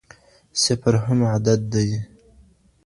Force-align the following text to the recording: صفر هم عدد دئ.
صفر 0.63 0.93
هم 1.05 1.19
عدد 1.31 1.59
دئ. 1.73 1.89